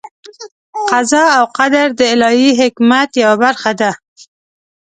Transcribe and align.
قضا 0.89 1.23
او 1.37 1.45
قدر 1.57 1.87
د 1.99 2.01
الهي 2.13 2.49
حکمت 2.61 3.09
یوه 3.23 3.35
برخه 3.43 3.71
ده. 3.81 3.91